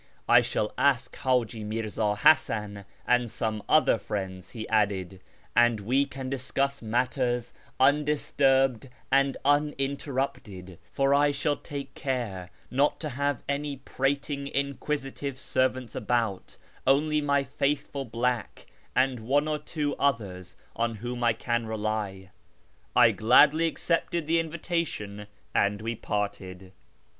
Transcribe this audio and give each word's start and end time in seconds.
"I 0.27 0.41
shall 0.41 0.73
ask 0.79 1.15
Hiiji 1.15 1.63
Mirza 1.63 2.15
Hasan 2.15 2.85
and 3.05 3.29
some 3.29 3.61
other 3.69 3.99
friends," 3.99 4.49
he 4.49 4.67
added," 4.67 5.21
and 5.55 5.79
we 5.79 6.07
can 6.07 6.27
discuss 6.27 6.81
matters 6.81 7.53
undisturbed 7.79 8.89
and 9.11 9.37
uninterrupted, 9.45 10.79
for 10.91 11.13
I 11.13 11.29
shall 11.29 11.55
take 11.55 11.93
care 11.93 12.49
not 12.71 12.99
to 13.01 13.09
have 13.09 13.43
any 13.47 13.77
prating 13.77 14.47
inquisitive 14.47 15.37
servants 15.37 15.93
about; 15.93 16.57
only 16.87 17.21
my 17.21 17.43
faithful 17.43 18.09
lilack, 18.11 18.65
and 18.95 19.19
one 19.19 19.47
or 19.47 19.59
two 19.59 19.95
others 19.97 20.55
on 20.75 20.95
whom 20.95 21.23
I 21.23 21.33
can 21.33 21.67
rely." 21.67 22.31
I 22.95 23.11
gladly 23.11 23.67
accepted 23.67 24.25
the 24.25 24.39
invitation 24.39 25.27
and 25.53 25.79
we 25.79 25.93
parted. 25.93 26.71